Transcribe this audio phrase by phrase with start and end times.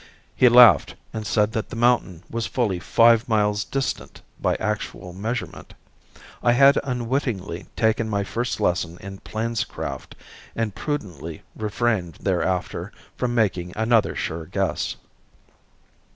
[0.35, 5.75] He laughed and said that the mountain was fully five miles distant by actual measurement.
[6.41, 10.15] I had unwittingly taken my first lesson in plainscraft
[10.55, 14.95] and prudently refrained thereafter from making another sure guess.